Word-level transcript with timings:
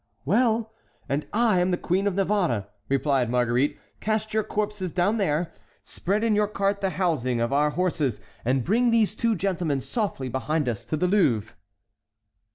"Well! 0.25 0.73
and 1.07 1.27
I 1.31 1.59
am 1.59 1.69
the 1.69 1.77
Queen 1.77 2.07
of 2.07 2.15
Navarre," 2.15 2.67
replied 2.89 3.29
Marguerite; 3.29 3.77
"cast 3.99 4.33
your 4.33 4.41
corpses 4.41 4.91
down 4.91 5.17
there, 5.17 5.53
spread 5.83 6.23
in 6.23 6.33
your 6.33 6.47
cart 6.47 6.81
the 6.81 6.89
housings 6.97 7.39
of 7.43 7.53
our 7.53 7.69
horses, 7.69 8.19
and 8.43 8.63
bring 8.65 8.89
these 8.89 9.13
two 9.13 9.35
gentlemen 9.35 9.79
softly 9.79 10.27
behind 10.27 10.67
us 10.67 10.85
to 10.85 10.97
the 10.97 11.05
Louvre." 11.07 11.55